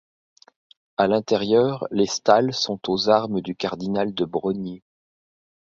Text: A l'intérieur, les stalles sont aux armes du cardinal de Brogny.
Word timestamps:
A 0.97 1.05
l'intérieur, 1.05 1.87
les 1.91 2.07
stalles 2.07 2.55
sont 2.55 2.89
aux 2.89 3.09
armes 3.09 3.39
du 3.39 3.55
cardinal 3.55 4.15
de 4.15 4.25
Brogny. 4.25 4.81